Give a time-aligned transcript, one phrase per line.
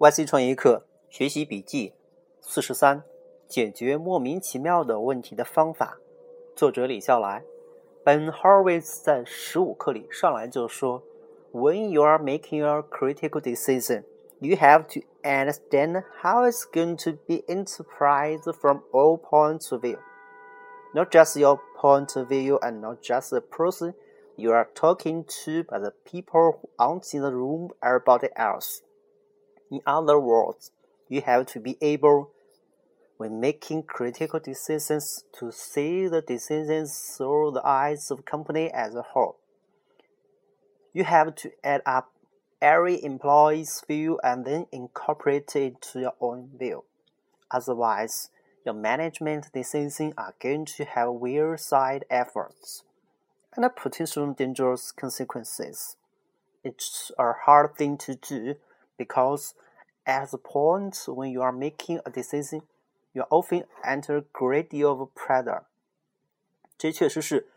[0.00, 1.94] YC 创业课学习笔记
[2.40, 3.02] 四十三：
[3.48, 5.98] 解决莫名其妙的问题的方法。
[6.54, 7.44] 作者李笑来。
[8.04, 11.02] Ben Horowitz 在十五课里上来就说：“
[11.52, 14.04] When you are making a critical decision,
[14.38, 19.98] you have to understand how it's going to be interpreted from all points of view,
[20.94, 23.94] not just your point of view and not just the person
[24.36, 28.82] you are talking to, but the people who aren't in the room, everybody else.”
[29.71, 30.71] In other words,
[31.07, 32.31] you have to be able,
[33.17, 39.01] when making critical decisions, to see the decisions through the eyes of company as a
[39.01, 39.37] whole.
[40.93, 42.11] You have to add up
[42.61, 46.83] every employee's view and then incorporate it to your own view.
[47.49, 48.29] Otherwise,
[48.65, 52.83] your management decisions are going to have weird side efforts
[53.55, 55.95] and potential dangerous consequences.
[56.63, 58.55] It's a hard thing to do
[59.05, 59.51] because
[60.05, 62.61] at the point when you are making a decision,
[63.13, 65.63] you often enter a great deal of pressure.
[66.77, 67.47] 这确实是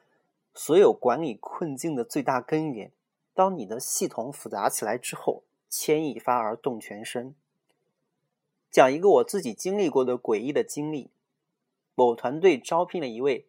[0.54, 2.92] 所有管理困境的最大根源。
[3.34, 7.34] 当你的系统复杂起来之后，牵一发而动全身。
[8.70, 11.10] 讲一个我自己经历过的诡异的经历：
[11.94, 13.46] 某团队招聘了一位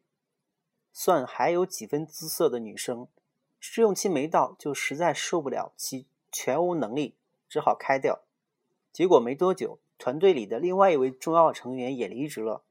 [0.92, 3.08] 算还有几分姿色的女生，
[3.60, 7.16] 试用期没到就实在受不了其全无能力，
[7.48, 8.22] 只好开掉。
[8.92, 12.64] 结果没多久，团队里的另外一位重要成员也离职了，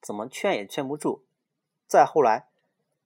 [0.00, 1.24] 怎么劝也劝不住。
[1.86, 2.48] 再后来，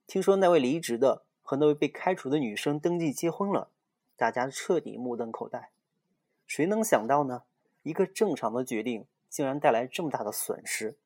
[0.07, 3.69] 听说那位离职的和那位被开除的女生登记结婚了，
[4.15, 5.71] 大家彻底目瞪口呆。
[6.45, 7.43] 谁能想到呢？
[7.83, 10.97] 一个正常的决定竟然带来这么大的损失。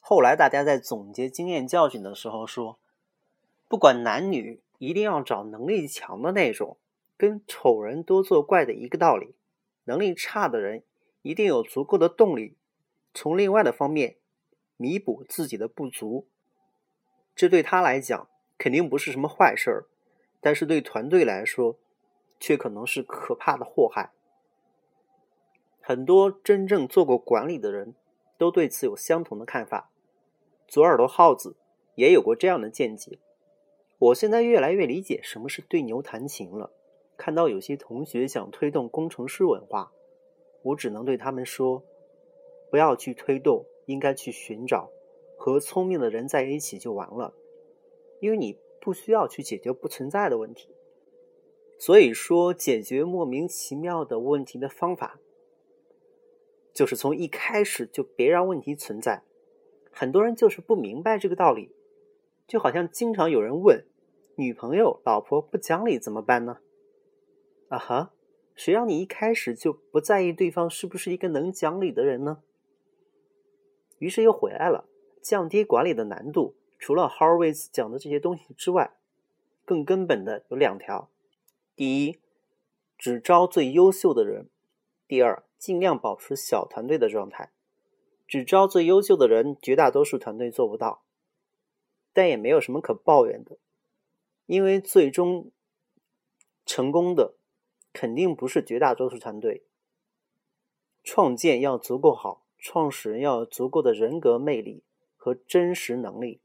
[0.00, 2.78] 后来大家在总结经验教训的时候说，
[3.68, 6.78] 不管男女，一定要找能力强的那种。
[7.22, 9.36] 跟丑人多作怪的一个道理，
[9.84, 10.82] 能力差的人
[11.22, 12.56] 一定有足够的动力，
[13.14, 14.16] 从另外的方面
[14.76, 16.26] 弥补自己的不足。
[17.36, 18.28] 这对他来讲
[18.58, 19.86] 肯定不是什么坏事儿，
[20.40, 21.78] 但是对团队来说，
[22.40, 24.10] 却可能是可怕的祸害。
[25.80, 27.94] 很多真正做过管理的人
[28.36, 29.92] 都对此有相同的看法。
[30.66, 31.54] 左耳朵耗子
[31.94, 33.20] 也有过这样的见解。
[34.00, 36.72] 我现在越来越理解什么是对牛弹琴了。
[37.24, 39.92] 看到有些同学想推动工程师文化，
[40.62, 41.84] 我只能对他们说：
[42.68, 44.90] 不要去推动，应该去寻找，
[45.36, 47.32] 和聪明的人在一起就完了。
[48.18, 50.70] 因为你不需要去解决不存在的问题。
[51.78, 55.20] 所以说，解决莫名其妙的问题的方法，
[56.74, 59.22] 就是从一开始就别让问题存在。
[59.92, 61.70] 很多人就是不明白这个道理，
[62.48, 63.84] 就好像经常有人问：
[64.34, 66.58] 女朋友、老婆不讲理怎么办呢？
[67.72, 68.12] 啊哈，
[68.54, 72.42] 谁让你一开始就不在意对方是不是一个能讲理的人呢？
[73.98, 74.86] 于是又回来了，
[75.22, 76.54] 降低管理的难度。
[76.78, 78.98] 除了 Horowitz 讲的这些东西之外，
[79.64, 81.08] 更根本的有两条：
[81.74, 82.18] 第一，
[82.98, 84.50] 只招最优秀的人；
[85.08, 87.52] 第二，尽量保持小团队的状态。
[88.28, 91.04] 只招最优秀的人，绝大多数团队做不到，
[92.12, 93.56] 但也没有什么可抱怨的，
[94.44, 95.50] 因为最终
[96.66, 97.36] 成功的。
[97.92, 99.64] 肯定不是绝大多数团队。
[101.04, 104.84] 创建要足够好，创始人要有足够的人格魅力
[105.16, 106.40] 和真实能力，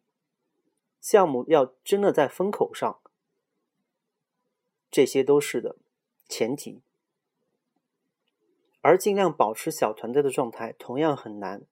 [0.99, 2.99] 项目要真的在风口上，
[4.89, 5.75] 这些都是的
[6.27, 6.81] 前提。
[8.81, 11.63] 而尽量保持小团队的状态同样很难，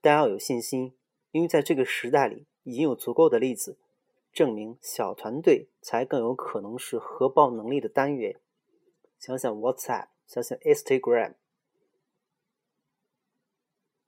[0.00, 0.94] 但要有信心，
[1.32, 3.76] 因为在这个时代里，已经有足够的例子
[4.32, 8.40] 证明，小团队才更有可能是核爆能力的单元。
[9.19, 11.33] 想想 WhatsApp，想想 Instagram。